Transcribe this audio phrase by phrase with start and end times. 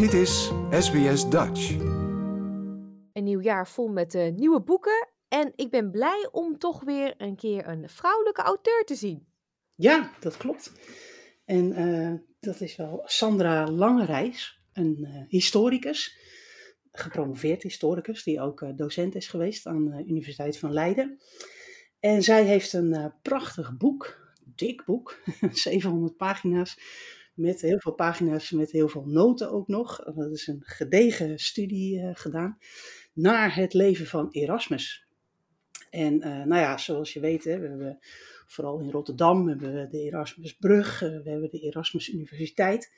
[0.00, 1.70] Dit is SBS Dutch.
[3.12, 5.08] Een nieuw jaar vol met uh, nieuwe boeken.
[5.28, 9.26] En ik ben blij om toch weer een keer een vrouwelijke auteur te zien.
[9.74, 10.72] Ja, dat klopt.
[11.44, 16.16] En uh, dat is wel Sandra Langerijs, een uh, historicus,
[16.92, 21.20] gepromoveerd historicus, die ook docent is geweest aan de Universiteit van Leiden.
[21.98, 26.78] En zij heeft een prachtig boek, dik boek, 700 pagina's,
[27.40, 29.96] met heel veel pagina's, met heel veel noten ook nog.
[29.96, 32.58] Dat is een gedegen studie uh, gedaan
[33.12, 35.06] naar het leven van Erasmus.
[35.90, 37.98] En uh, nou ja, zoals je weet, hè, we hebben
[38.46, 42.92] vooral in Rotterdam hebben we de Erasmusbrug, we hebben de Erasmus Universiteit.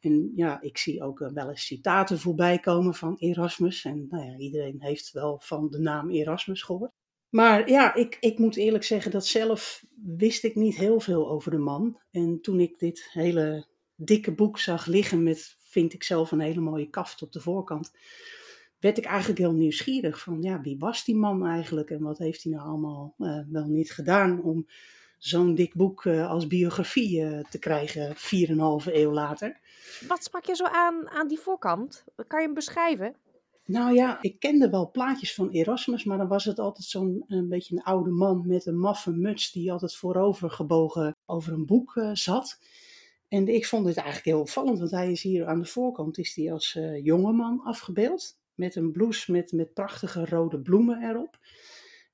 [0.00, 3.84] En ja, ik zie ook wel eens citaten voorbij komen van Erasmus.
[3.84, 6.92] En nou ja, iedereen heeft wel van de naam Erasmus gehoord.
[7.30, 9.84] Maar ja, ik, ik moet eerlijk zeggen dat zelf
[10.16, 12.00] wist ik niet heel veel over de man.
[12.10, 16.60] En toen ik dit hele dikke boek zag liggen met, vind ik zelf, een hele
[16.60, 17.92] mooie kaft op de voorkant,
[18.80, 22.42] werd ik eigenlijk heel nieuwsgierig van, ja, wie was die man eigenlijk en wat heeft
[22.42, 24.66] hij nou allemaal uh, wel niet gedaan om
[25.18, 29.60] zo'n dik boek uh, als biografie uh, te krijgen, 4,5 eeuw later.
[30.08, 32.04] Wat sprak je zo aan aan die voorkant?
[32.26, 33.16] Kan je hem beschrijven?
[33.66, 37.48] Nou ja, ik kende wel plaatjes van Erasmus, maar dan was het altijd zo'n een
[37.48, 41.94] beetje een oude man met een maffe muts die altijd voorover gebogen over een boek
[41.94, 42.60] uh, zat.
[43.28, 46.34] En ik vond dit eigenlijk heel opvallend, want hij is hier aan de voorkant is
[46.34, 48.38] hij als uh, jongeman afgebeeld.
[48.54, 51.38] Met een blouse met, met prachtige rode bloemen erop.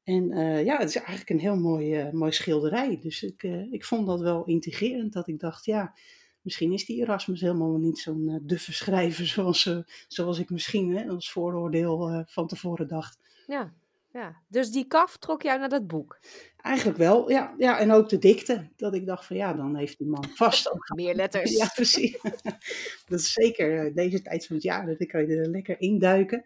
[0.04, 0.28] En
[0.64, 2.98] ja, het is eigenlijk een heel mooi, mooi schilderij.
[3.00, 5.94] Dus ik, ik vond dat wel integrerend, dat ik dacht, ja,
[6.42, 10.96] misschien is die Erasmus helemaal niet zo'n uh, duffe schrijver zoals, uh, zoals ik misschien
[10.96, 13.18] hè, als vooroordeel uh, van tevoren dacht.
[13.46, 13.72] Ja,
[14.12, 16.18] ja, dus die kaf trok jou naar dat boek?
[16.56, 17.54] Eigenlijk wel, ja.
[17.58, 17.78] ja.
[17.78, 18.68] En ook de dikte.
[18.76, 20.92] Dat ik dacht van ja, dan heeft die man vast ook...
[20.94, 21.56] Meer letters.
[21.56, 22.18] Ja, precies.
[23.08, 24.86] dat is zeker deze tijd van het jaar.
[24.86, 26.44] Dat kan je er lekker induiken.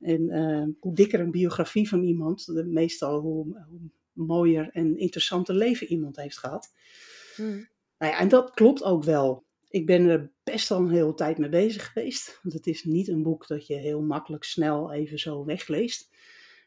[0.00, 6.16] En hoe dikker een biografie van iemand, meestal hoe, hoe mooier en interessanter leven iemand
[6.16, 6.72] heeft gehad.
[7.36, 7.68] Hmm.
[8.04, 9.44] Nou ja, en dat klopt ook wel.
[9.68, 12.38] Ik ben er best al een hele tijd mee bezig geweest.
[12.42, 16.10] Want het is niet een boek dat je heel makkelijk snel even zo wegleest.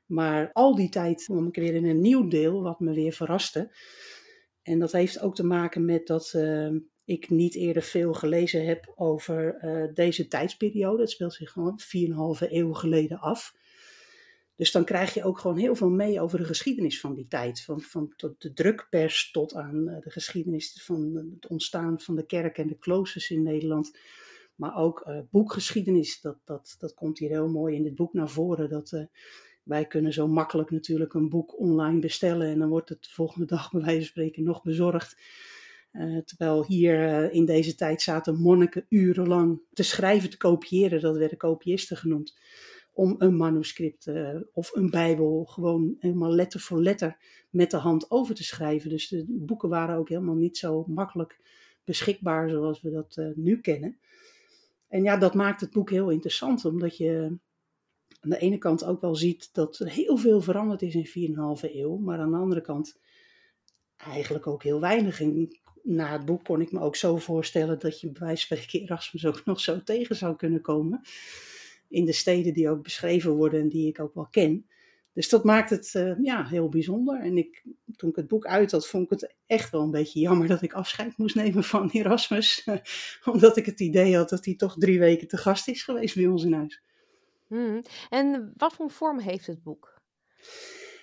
[0.06, 3.76] Maar al die tijd kwam ik weer in een nieuw deel wat me weer verraste.
[4.62, 8.94] En dat heeft ook te maken met dat uh, ik niet eerder veel gelezen heb
[8.96, 11.02] over uh, deze tijdsperiode.
[11.02, 11.80] Het speelt zich gewoon
[12.42, 13.56] 4,5 eeuw geleden af.
[14.58, 17.62] Dus dan krijg je ook gewoon heel veel mee over de geschiedenis van die tijd.
[17.62, 22.58] Van, van tot de drukpers tot aan de geschiedenis van het ontstaan van de kerk
[22.58, 23.98] en de kloosters in Nederland.
[24.56, 28.30] Maar ook uh, boekgeschiedenis, dat, dat, dat komt hier heel mooi in dit boek naar
[28.30, 28.70] voren.
[28.70, 29.08] Dat,
[29.64, 33.46] wij kunnen zo makkelijk natuurlijk een boek online bestellen en dan wordt het de volgende
[33.56, 35.18] dag bij wijze van spreken nog bezorgd.
[36.26, 41.02] Terwijl hier in deze tijd zaten monniken urenlang te schrijven, te kopiëren.
[41.02, 42.38] Dat werden kopiisten genoemd
[42.98, 47.18] om een manuscript uh, of een Bijbel gewoon helemaal letter voor letter
[47.50, 48.90] met de hand over te schrijven.
[48.90, 51.40] Dus de boeken waren ook helemaal niet zo makkelijk
[51.84, 53.98] beschikbaar zoals we dat uh, nu kennen.
[54.88, 57.38] En ja, dat maakt het boek heel interessant, omdat je
[58.20, 61.74] aan de ene kant ook wel ziet dat er heel veel veranderd is in 4,5
[61.74, 63.00] eeuw, maar aan de andere kant
[63.98, 65.22] eigenlijk ook heel weinig.
[65.84, 68.88] Na het boek kon ik me ook zo voorstellen dat je bij wijze van spreken
[68.88, 71.02] Erasmus ook nog zo tegen zou kunnen komen
[71.90, 74.66] in de steden die ook beschreven worden en die ik ook wel ken.
[75.18, 77.20] Dus dat maakt het uh, ja, heel bijzonder.
[77.20, 77.64] En ik,
[77.96, 80.62] toen ik het boek uit had, vond ik het echt wel een beetje jammer dat
[80.62, 82.68] ik afscheid moest nemen van Erasmus.
[83.34, 86.28] Omdat ik het idee had dat hij toch drie weken te gast is geweest bij
[86.28, 86.82] ons in huis.
[87.48, 87.82] Hmm.
[88.10, 90.02] En wat voor vorm heeft het boek?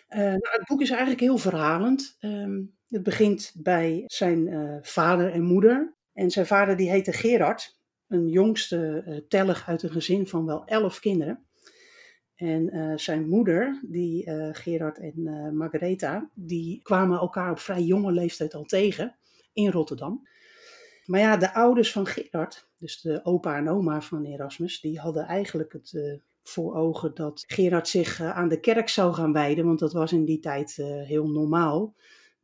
[0.09, 2.17] Uh, nou, het boek is eigenlijk heel verhalend.
[2.21, 5.95] Um, het begint bij zijn uh, vader en moeder.
[6.13, 7.79] En zijn vader die heette Gerard
[8.15, 11.45] een jongste uh, tellig uit een gezin van wel elf kinderen.
[12.35, 15.23] En uh, zijn moeder, die uh, Gerard en
[15.57, 19.17] Margaretha, die kwamen elkaar op vrij jonge leeftijd al tegen
[19.53, 20.29] in Rotterdam.
[21.05, 25.25] Maar ja, de ouders van Gerard, dus de opa en oma van Erasmus, die hadden
[25.25, 29.93] eigenlijk het voor ogen dat Gerard zich aan de kerk zou gaan wijden, want dat
[29.93, 30.75] was in die tijd
[31.07, 31.95] heel normaal.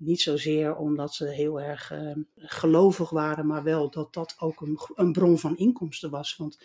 [0.01, 4.79] Niet zozeer omdat ze heel erg uh, gelovig waren, maar wel dat dat ook een,
[4.95, 6.37] een, bron van inkomsten was.
[6.37, 6.63] Want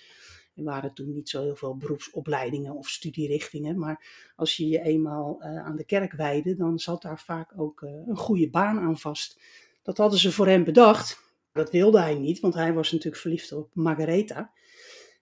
[0.54, 3.80] er waren toen niet zo heel veel beroepsopleidingen of studierichtingen.
[3.80, 7.82] Maar als je je eenmaal uh, aan de kerk wijde, dan zat daar vaak ook
[7.82, 9.40] uh, een goede baan aan vast.
[9.84, 11.34] Dat hadden ze voor hem bedacht.
[11.52, 14.52] Dat wilde hij niet, want hij was natuurlijk verliefd op Margaretha.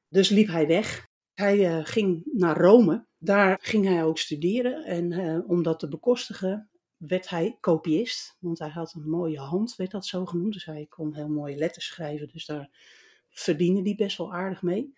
[0.09, 1.07] Dus liep hij weg.
[1.33, 3.05] Hij ging naar Rome.
[3.17, 4.85] Daar ging hij ook studeren.
[4.85, 6.69] En om dat te bekostigen,
[7.07, 10.53] werd hij kopiist, want hij had een mooie hand, werd dat zo genoemd.
[10.53, 12.69] Dus hij kon heel mooie letters schrijven, dus daar
[13.29, 14.93] verdienen die best wel aardig mee.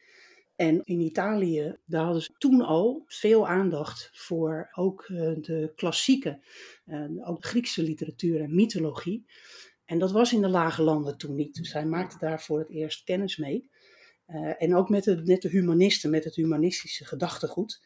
[0.56, 6.40] En in Italië, daar hadden ze toen al veel aandacht voor ook eh, de klassieke,
[6.86, 9.26] uh, ook Griekse literatuur en mythologie.
[9.86, 11.56] En dat was in de lage landen toen niet.
[11.56, 13.70] Dus hij maakte daar voor het eerst kennis mee.
[14.28, 17.82] Uh, en ook met de, met de humanisten, met het humanistische gedachtegoed.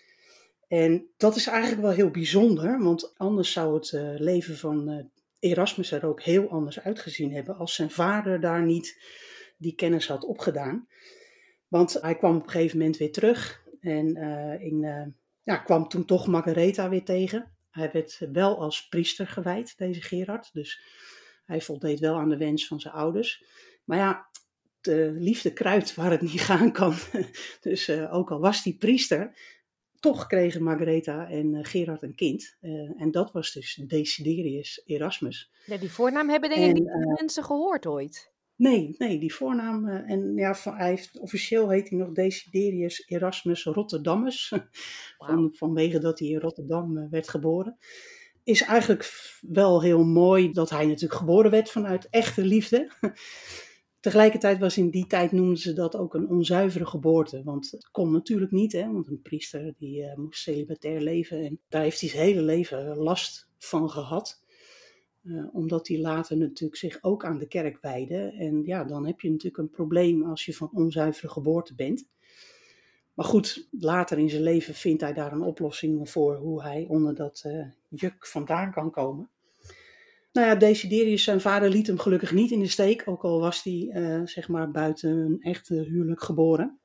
[0.69, 5.04] En dat is eigenlijk wel heel bijzonder, want anders zou het uh, leven van uh,
[5.39, 9.01] Erasmus er ook heel anders uitgezien hebben als zijn vader daar niet
[9.57, 10.88] die kennis had opgedaan.
[11.68, 14.80] Want hij kwam op een gegeven moment weer terug en uh, in,
[15.44, 17.51] ja, kwam toen toch Margaretha weer tegen.
[17.69, 20.54] Hij werd wel als priester gewijd, deze Gerard.
[20.54, 20.81] Dus
[21.45, 23.44] hij voldeed wel aan de wens van zijn ouders.
[23.83, 24.30] Maar ja,
[24.81, 26.95] de liefde kruidt waar het niet gaan kan.
[27.62, 29.36] dus ook al was hij priester,
[29.99, 32.57] toch kregen Margaretha en uh, Gerard een kind.
[32.61, 35.51] Uh, en dat was dus Desiderius Erasmus.
[35.65, 38.31] Ja, die voornaam hebben denk ik niet uh, mensen gehoord ooit.
[38.55, 39.87] Nee, nee, die voornaam.
[39.87, 44.53] en ja, van, hij heeft, officieel heet hij nog Desiderius Erasmus Rotterdammus.
[45.17, 47.77] Van, vanwege dat hij in Rotterdam werd geboren.
[48.43, 49.11] Is eigenlijk
[49.41, 52.91] wel heel mooi dat hij natuurlijk geboren werd vanuit echte liefde.
[53.99, 57.43] Tegelijkertijd was in die tijd noemden ze dat ook een onzuivere geboorte.
[57.43, 61.45] Want het kon natuurlijk niet, hè, want een priester die uh, moest celibatair leven.
[61.45, 64.43] En daar heeft hij zijn hele leven last van gehad.
[65.23, 68.17] Uh, omdat hij later natuurlijk zich ook aan de kerk wijde.
[68.37, 72.07] En ja, dan heb je natuurlijk een probleem als je van onzuivere geboorte bent.
[73.13, 77.15] Maar goed, later in zijn leven vindt hij daar een oplossing voor hoe hij onder
[77.15, 79.29] dat uh, juk vandaan kan komen.
[80.39, 83.63] Nou ja, Desiderius, zijn vader, liet hem gelukkig niet in de steek, ook al was
[83.63, 86.80] hij uh, zeg maar buiten een echte huwelijk geboren.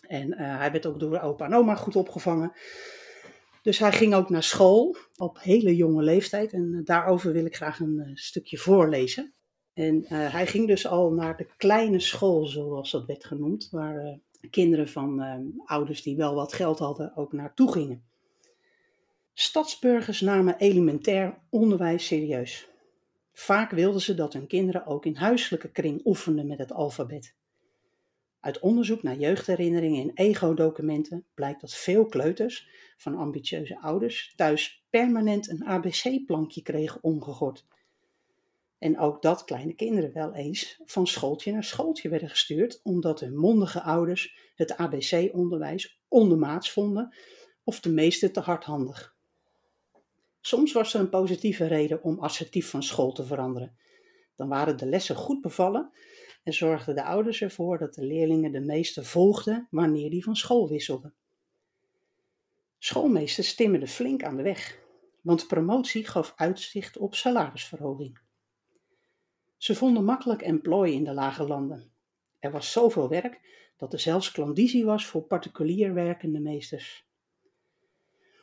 [0.00, 2.52] En uh, hij werd ook door opa en oma goed opgevangen.
[3.62, 6.52] Dus hij ging ook naar school op hele jonge leeftijd.
[6.52, 9.32] En uh, daarover wil ik graag een stukje voorlezen.
[9.74, 14.18] En hij ging dus al naar de kleine school, zoals dat werd genoemd, waar
[14.50, 15.22] kinderen van
[15.64, 18.04] ouders die wel wat geld hadden ook naartoe gingen.
[19.34, 22.69] Stadsburgers namen elementair onderwijs serieus.
[23.32, 27.34] Vaak wilden ze dat hun kinderen ook in huiselijke kring oefenden met het alfabet.
[28.40, 35.48] Uit onderzoek naar jeugdherinneringen in ego-documenten blijkt dat veel kleuters van ambitieuze ouders thuis permanent
[35.48, 37.66] een ABC-plankje kregen omgegord.
[38.78, 43.36] En ook dat kleine kinderen wel eens van schooltje naar schooltje werden gestuurd, omdat hun
[43.36, 47.14] mondige ouders het ABC-onderwijs ondermaats vonden
[47.64, 49.18] of de meeste te hardhandig.
[50.40, 53.76] Soms was er een positieve reden om assertief van school te veranderen.
[54.36, 55.90] Dan waren de lessen goed bevallen
[56.42, 60.68] en zorgden de ouders ervoor dat de leerlingen de meeste volgden wanneer die van school
[60.68, 61.14] wisselden.
[62.78, 64.78] Schoolmeesters timmerden flink aan de weg,
[65.20, 68.18] want promotie gaf uitzicht op salarisverhoging.
[69.56, 71.92] Ze vonden makkelijk emplooi in de lage landen.
[72.38, 73.40] Er was zoveel werk
[73.76, 77.09] dat er zelfs klandizie was voor particulier werkende meesters.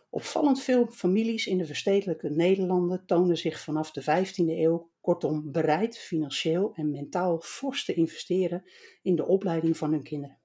[0.10, 5.98] Opvallend veel families in de verstedelijke Nederlanden toonden zich vanaf de 15e eeuw kortom bereid
[5.98, 8.64] financieel en mentaal fors te investeren
[9.02, 10.38] in de opleiding van hun kinderen.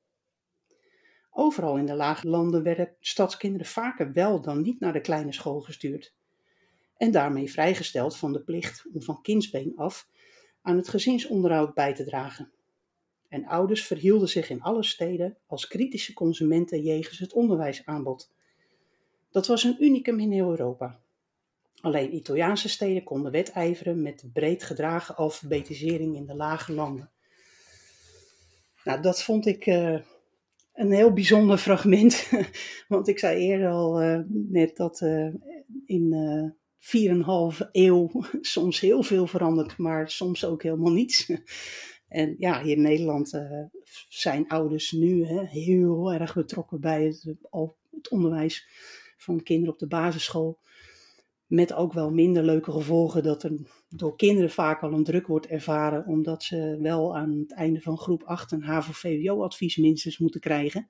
[1.31, 5.61] Overal in de lage landen werden stadskinderen vaker wel dan niet naar de kleine school
[5.61, 6.15] gestuurd
[6.97, 10.09] en daarmee vrijgesteld van de plicht om van kindsbeen af
[10.63, 12.53] aan het gezinsonderhoud bij te dragen.
[13.29, 18.33] En ouders verhielden zich in alle steden als kritische consumenten jegens het onderwijsaanbod
[19.33, 21.01] dat was een unicum in heel Europa.
[21.81, 27.11] Alleen Italiaanse steden konden wedijveren met breed gedragen alfabetisering in de lage landen.
[28.85, 29.99] Nou, dat vond ik uh,
[30.75, 32.31] een heel bijzonder fragment.
[32.89, 35.35] Want ik zei eerder al uh, net dat uh,
[35.87, 36.15] in
[36.81, 38.11] 4,5 eeuw
[38.41, 41.27] soms heel veel verandert, maar soms ook helemaal niets.
[42.09, 43.41] En ja, hier in Nederland
[44.09, 47.15] zijn ouders nu hè, heel erg betrokken bij
[47.91, 48.67] het onderwijs
[49.23, 50.59] van kinderen op de basisschool.
[51.47, 53.53] Met ook wel minder leuke gevolgen dat er
[53.89, 57.99] door kinderen vaak al een druk wordt ervaren, omdat ze wel aan het einde van
[57.99, 60.89] groep 8 een HAVO-VWO-advies minstens moeten krijgen.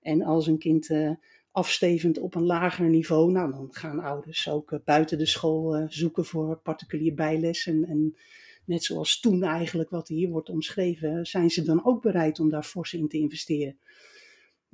[0.00, 1.10] En als een kind uh,
[1.50, 5.84] afstevend op een lager niveau, nou, dan gaan ouders ook uh, buiten de school uh,
[5.88, 7.66] zoeken voor particulier bijles.
[7.66, 8.16] En, en,
[8.64, 12.62] net zoals toen eigenlijk, wat hier wordt omschreven, zijn ze dan ook bereid om daar
[12.62, 13.78] fors in te investeren.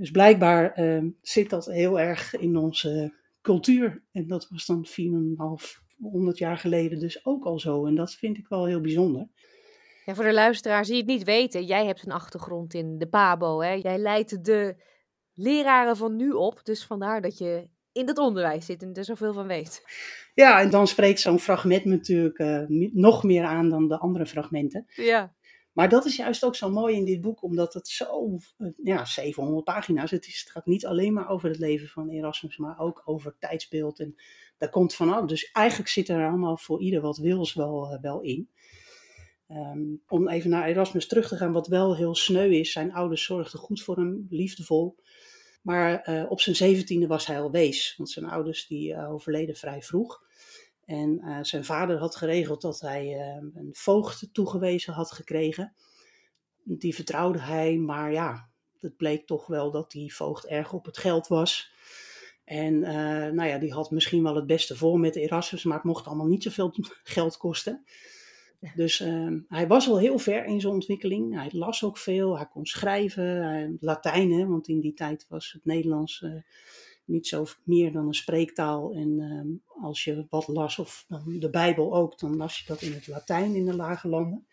[0.02, 4.02] Dus blijkbaar uh, zit dat heel erg in onze cultuur.
[4.12, 7.86] En dat was dan 4,500 jaar geleden dus ook al zo.
[7.86, 9.28] En dat vind ik wel heel bijzonder.
[10.04, 13.60] Ja, voor de luisteraars die het niet weten, jij hebt een achtergrond in de PABO.
[13.60, 13.72] Hè?
[13.72, 14.76] Jij leidt de
[15.34, 16.60] leraren van nu op.
[16.62, 19.82] Dus vandaar dat je in het onderwijs zit en er zoveel van weet.
[20.34, 24.84] Ja, en dan spreekt zo'n fragment natuurlijk uh, nog meer aan dan de andere fragmenten.
[24.94, 25.34] Ja.
[25.72, 28.38] Maar dat is juist ook zo mooi in dit boek, omdat het zo,
[28.82, 30.10] ja, 700 pagina's.
[30.10, 33.36] Het, is, het gaat niet alleen maar over het leven van Erasmus, maar ook over
[33.38, 34.00] tijdsbeeld.
[34.00, 34.16] En
[34.58, 35.26] daar komt vanaf.
[35.26, 38.48] Dus eigenlijk zit er allemaal voor ieder wat wils wel, wel in.
[39.48, 42.72] Ehm, om even naar Erasmus terug te gaan, wat wel heel sneu is.
[42.72, 44.96] Zijn ouders zorgden goed voor hem, liefdevol.
[45.62, 49.82] Maar eh, op zijn zeventiende was hij al wees, want zijn ouders die overleden vrij
[49.82, 50.22] vroeg.
[50.84, 53.18] En uh, zijn vader had geregeld dat hij
[53.54, 55.74] een voogd toegewezen had gekregen.
[56.64, 58.48] Die vertrouwde hij, maar ja,
[58.80, 61.72] het bleek toch wel dat die voogd erg op het geld was.
[62.44, 62.78] En
[63.34, 66.26] nou ja, die had misschien wel het beste voor met Erasmus, maar het mocht allemaal
[66.26, 66.74] niet zoveel
[67.04, 67.84] geld kosten.
[68.74, 71.34] Dus uh, hij was al heel ver in zijn ontwikkeling.
[71.34, 75.64] Hij las ook veel, hij kon schrijven, Latijn, hè, want in die tijd was het
[75.64, 76.24] Nederlands
[77.12, 78.92] niet zo meer dan een spreektaal.
[78.92, 82.92] En uh, als je wat las, of de Bijbel ook, dan las je dat in
[82.92, 84.46] het Latijn in de lage landen.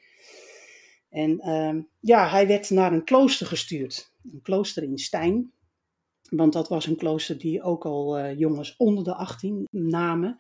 [1.10, 5.52] En ehm, ja, hij werd naar een klooster gestuurd, een klooster in Stijn.
[6.30, 10.38] Want dat was een klooster die ook al eh, jongens onder de 18 namen.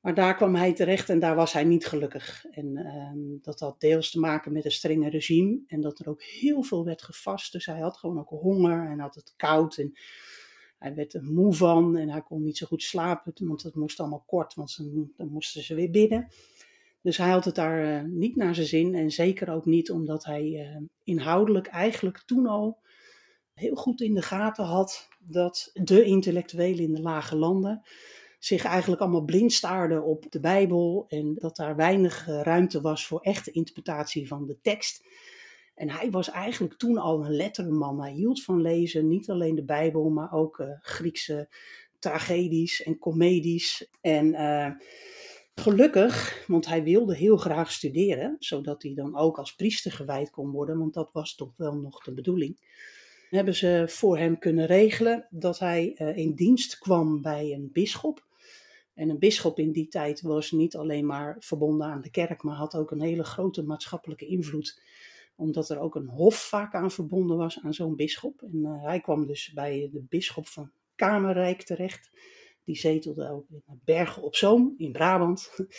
[0.00, 2.44] Maar daar kwam hij terecht en daar was hij niet gelukkig.
[2.50, 6.22] En um, dat had deels te maken met een strenge regime en dat er ook
[6.22, 7.52] heel veel werd gevast.
[7.52, 9.92] Dus hij had gewoon ook honger en had het koud en
[10.78, 14.00] hij werd er moe van en hij kon niet zo goed slapen, want het moest
[14.00, 14.76] allemaal kort, want
[15.16, 16.28] dan moesten ze weer bidden.
[17.02, 20.24] Dus hij had het daar uh, niet naar zijn zin en zeker ook niet omdat
[20.24, 22.78] hij uh, inhoudelijk eigenlijk toen al
[23.54, 27.82] heel goed in de gaten had dat de intellectuelen in de lage landen
[28.38, 33.06] zich eigenlijk allemaal blind staarden op de Bijbel en dat daar weinig eh, ruimte was
[33.06, 35.04] voor echte interpretatie van de tekst.
[35.76, 38.00] En hij was eigenlijk toen al een letterman.
[38.00, 41.48] Hij hield van lezen, niet alleen de Bijbel, maar ook uh, Griekse
[41.98, 43.88] tragedies en comedies.
[44.00, 44.70] En uh,
[45.54, 50.50] gelukkig, want hij wilde heel graag studeren, zodat hij dan ook als priester gewijd kon
[50.50, 52.60] worden, want dat was toch wel nog de bedoeling.
[53.30, 58.24] Hebben ze voor hem kunnen regelen dat hij uh, in dienst kwam bij een bisschop.
[58.94, 62.56] En een bisschop in die tijd was niet alleen maar verbonden aan de kerk, maar
[62.56, 64.80] had ook een hele grote maatschappelijke invloed.
[65.36, 68.42] Omdat er ook een hof vaak aan verbonden was aan zo'n bisschop.
[68.42, 72.10] En uh, hij kwam dus bij de bisschop van Kamerrijk terecht.
[72.64, 75.50] Die zetelde ook in Bergen op Zoom in Brabant.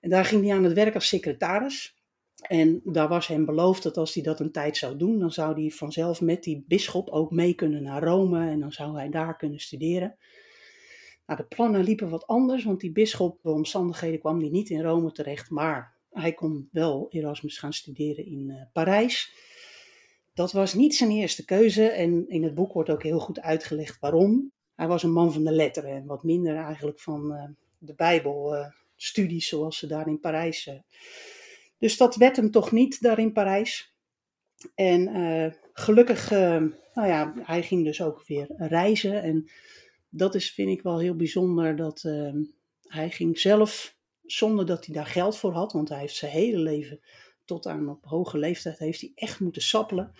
[0.00, 1.98] En daar ging hij aan het werk als secretaris.
[2.42, 5.60] En daar was hem beloofd dat als hij dat een tijd zou doen, dan zou
[5.60, 9.36] hij vanzelf met die bisschop ook mee kunnen naar Rome en dan zou hij daar
[9.36, 10.16] kunnen studeren.
[11.26, 14.82] Nou, de plannen liepen wat anders, want die bisschop, door omstandigheden kwam die niet in
[14.82, 19.32] Rome terecht, maar hij kon wel Erasmus gaan studeren in uh, Parijs.
[20.34, 23.98] Dat was niet zijn eerste keuze en in het boek wordt ook heel goed uitgelegd
[24.00, 24.52] waarom.
[24.74, 27.44] Hij was een man van de letteren en wat minder eigenlijk van uh,
[27.78, 30.70] de Bijbelstudies uh, zoals ze daar in Parijs.
[31.78, 33.94] Dus dat werd hem toch niet daar in Parijs.
[34.74, 39.48] En gelukkig, nou ja, hij ging dus ook weer reizen en
[40.08, 42.34] dat is, vind ik wel heel bijzonder, dat uh,
[42.86, 43.96] hij ging zelf,
[44.32, 47.00] zonder dat hij daar geld voor had, want hij heeft zijn hele leven,
[47.44, 50.12] tot aan op hoge leeftijd, heeft hij echt moeten sappelen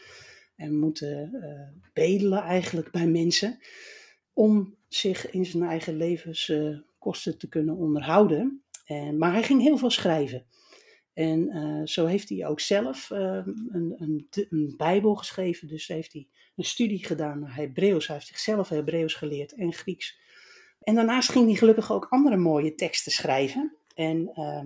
[0.57, 3.59] en moeten uh, bedelen eigenlijk bij mensen,
[4.33, 8.63] om zich in zijn eigen levenskosten te kunnen onderhouden.
[8.85, 10.47] En, maar hij ging heel veel schrijven.
[11.19, 15.69] En uh, zo heeft hij ook zelf uh, een, een, een, Bijbel geschreven.
[15.69, 18.07] Dus heeft hij een studie gedaan naar Hebreeuws.
[18.07, 20.19] Hij heeft zichzelf Hebreeuws geleerd en Grieks.
[20.81, 23.78] En daarnaast ging hij gelukkig ook andere mooie teksten schrijven.
[23.99, 24.65] En uh,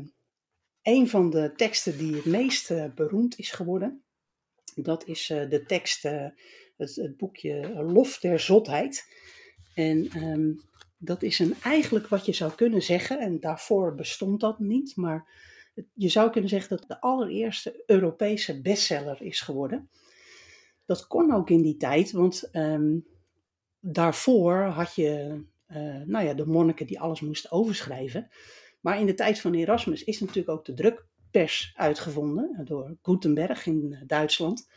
[0.82, 4.02] een van de teksten die het meest beroemd is geworden,
[4.74, 9.12] dat is de tekst, het, het, boekje Lof der Zotheid.
[9.74, 10.60] En um,
[10.98, 15.28] dat is een, eigenlijk wat je zou kunnen zeggen, en daarvoor bestond dat niet, maar
[15.94, 19.90] je zou kunnen zeggen dat het de allereerste Europese bestseller is geworden.
[20.84, 23.06] Dat kon ook in die tijd, want um,
[23.80, 25.40] daarvoor had je
[26.04, 28.30] nou ja, de monniken die alles moesten overschrijven.
[28.82, 33.92] Maar in de tijd van Erasmus is natuurlijk ook de drukpers uitgevonden door Gutenberg in
[33.92, 34.68] eh, Duitsland.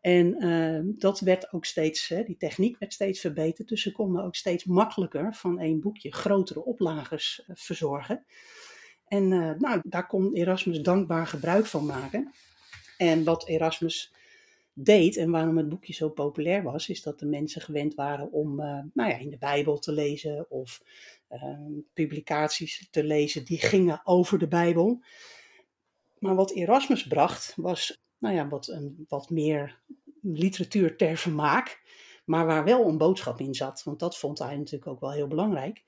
[0.00, 4.34] En uh, dat werd ook steeds, die techniek werd steeds verbeterd, dus ze konden ook
[4.34, 8.24] steeds makkelijker van één boekje grotere oplagers uh, verzorgen.
[9.06, 12.32] En uh, nou, daar kon Erasmus dankbaar gebruik van maken.
[12.96, 14.12] En wat Erasmus
[14.74, 18.60] deed en waarom het boekje zo populair was, is dat de mensen gewend waren om
[18.60, 20.82] uh, nou ja, in de Bijbel te lezen of
[21.30, 21.58] uh,
[21.92, 25.02] publicaties te lezen die gingen over de Bijbel.
[26.18, 29.80] Maar wat Erasmus bracht was nou ja, wat, een, wat meer
[30.22, 31.80] literatuur ter vermaak,
[32.24, 33.82] maar waar wel een boodschap in zat.
[33.82, 35.84] Want dat vond hij natuurlijk ook wel heel belangrijk.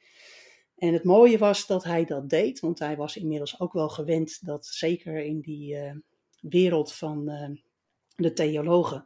[0.76, 4.46] En het mooie was dat hij dat deed, want hij was inmiddels ook wel gewend
[4.46, 5.92] dat zeker in die uh,
[6.40, 7.50] wereld van eh,
[8.16, 9.04] de theologen,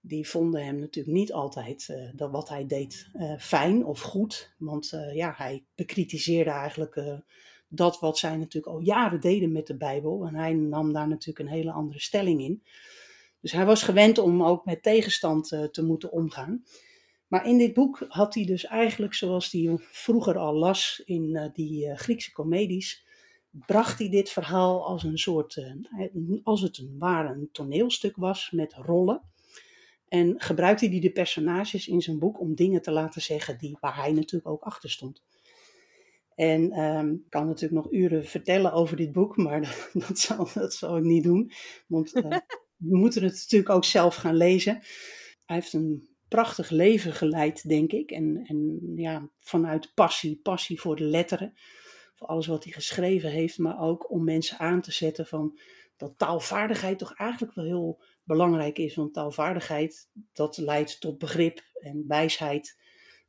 [0.00, 4.54] die vonden hem natuurlijk niet altijd uh, dat wat hij deed fijn of goed.
[4.58, 7.22] Want ja, hij bekritiseerde eigenlijk
[7.68, 10.26] dat wat zij natuurlijk al jaren deden met de Bijbel.
[10.26, 12.62] En hij nam daar natuurlijk een hele andere stelling in.
[13.40, 16.64] Dus hij was gewend om ook met tegenstand te moeten omgaan.
[17.26, 21.96] Maar in dit boek had hij dus eigenlijk, zoals hij vroeger al las in die
[21.96, 23.06] Griekse comedies,
[23.66, 26.06] bracht hij dit verhaal als een soort, eh,
[26.42, 29.22] als het een ware toneelstuk was met rollen.
[30.08, 33.96] En gebruikte hij de personages in zijn boek om dingen te laten zeggen die, waar
[33.96, 35.22] hij natuurlijk ook achter stond.
[36.34, 39.60] En um, ik kan natuurlijk nog uren vertellen over dit boek, maar
[39.92, 41.50] dat, dat, zal, dat zal ik niet doen.
[41.86, 42.22] Want uh,
[42.76, 44.72] we moeten het natuurlijk ook zelf gaan lezen.
[45.44, 48.10] Hij heeft een prachtig leven geleid, denk ik.
[48.10, 51.54] En, en ja, vanuit passie, passie voor de letteren
[52.14, 55.58] voor alles wat hij geschreven heeft, maar ook om mensen aan te zetten van
[55.96, 58.94] dat taalvaardigheid toch eigenlijk wel heel belangrijk is.
[58.94, 62.78] Want taalvaardigheid, dat leidt tot begrip en wijsheid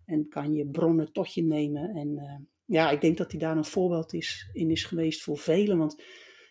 [0.05, 1.95] en kan je bronnen tot je nemen.
[1.95, 5.37] En uh, ja, ik denk dat hij daar een voorbeeld is, in is geweest voor
[5.37, 6.03] velen, want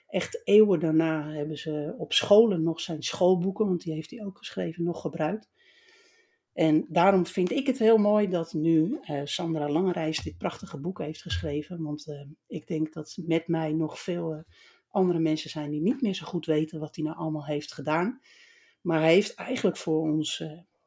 [0.07, 4.39] echt eeuwen daarna hebben ze op scholen nog zijn schoolboeken, want die heeft hij ook
[4.39, 5.51] geschreven, nog gebruikt.
[6.55, 10.99] En daarom vind ik het heel mooi dat nu uh, Sandra Langerijs dit prachtige boek
[10.99, 11.83] heeft geschreven.
[11.83, 14.39] Want uh, ik denk dat met mij nog veel uh,
[14.91, 18.21] andere mensen zijn die niet meer zo goed weten wat hij nou allemaal heeft gedaan.
[18.81, 20.45] Maar hij heeft eigenlijk voor ons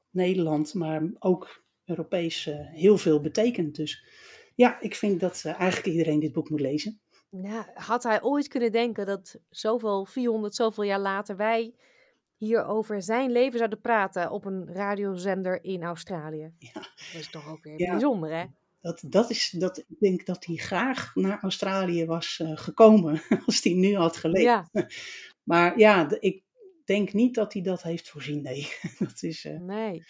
[0.09, 3.75] Nederland, maar ook Europees heel veel betekend.
[3.75, 4.05] Dus
[4.55, 6.99] ja, ik vind dat eigenlijk iedereen dit boek moet lezen.
[7.73, 11.73] Had hij ooit kunnen denken dat zoveel, 400, zoveel jaar later wij
[12.37, 16.53] hier over zijn leven zouden praten op een radiozender in Australië.
[16.57, 16.71] Ja.
[16.73, 18.45] Dat is toch ook weer bijzonder, hè?
[18.79, 23.63] Dat, dat is, dat, ik denk dat hij graag naar Australië was uh, gekomen als
[23.63, 24.43] hij nu had geleefd.
[24.43, 24.67] Ja.
[25.47, 26.43] Maar ja, ik
[26.85, 28.67] denk niet dat hij dat heeft voorzien, nee.
[28.99, 29.59] dat is, uh...
[29.59, 30.03] nee.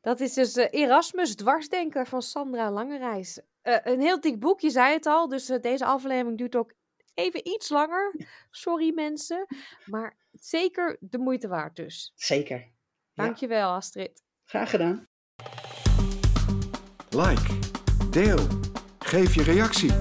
[0.00, 3.40] Dat is dus uh, Erasmus, dwarsdenker van Sandra Langereis.
[3.62, 6.74] een heel dik boek, je zei het al, dus deze aflevering duurt ook
[7.14, 8.14] even iets langer.
[8.50, 9.46] Sorry mensen,
[9.84, 12.12] maar zeker de moeite waard dus.
[12.14, 12.72] Zeker.
[13.14, 13.74] Dankjewel ja.
[13.74, 14.22] Astrid.
[14.44, 15.08] Graag gedaan.
[17.10, 17.58] Like,
[18.10, 18.46] deel,
[18.98, 19.92] geef je reactie.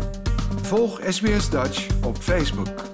[0.62, 2.89] Volg SBS Dutch op Facebook.